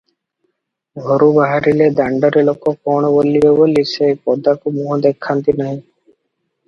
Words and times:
ଘରୁ 1.07 1.27
ବାହାରିଲେ 1.35 1.89
ଦାଣ୍ଡରେ 1.99 2.43
ଲୋକେ 2.47 2.73
କଣ 2.89 3.13
ବୋଲିବେ 3.17 3.53
ବୋଲି 3.63 3.85
ସେ 3.93 4.09
ପଦାକୁ 4.25 4.75
ମୁହଁ 4.79 4.99
ଦେଖାନ୍ତି 5.09 5.57
ନାହିଁ। 5.61 5.77